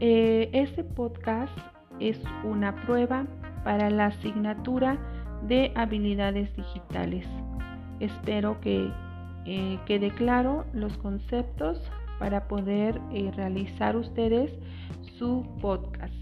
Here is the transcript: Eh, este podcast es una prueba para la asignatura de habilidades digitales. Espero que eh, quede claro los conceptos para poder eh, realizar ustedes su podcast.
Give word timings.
Eh, 0.00 0.48
este 0.52 0.84
podcast 0.84 1.56
es 1.98 2.20
una 2.44 2.74
prueba 2.82 3.26
para 3.64 3.90
la 3.90 4.06
asignatura 4.06 4.96
de 5.48 5.72
habilidades 5.74 6.54
digitales. 6.56 7.26
Espero 7.98 8.60
que 8.60 8.92
eh, 9.44 9.78
quede 9.86 10.14
claro 10.14 10.66
los 10.72 10.96
conceptos 10.98 11.82
para 12.20 12.46
poder 12.46 13.00
eh, 13.12 13.32
realizar 13.34 13.96
ustedes 13.96 14.52
su 15.18 15.44
podcast. 15.60 16.14